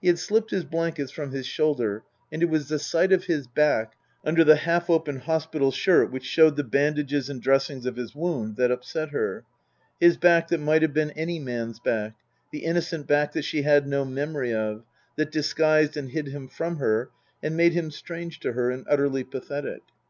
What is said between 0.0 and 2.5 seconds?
He had slipped his blankets from his shoulder, and it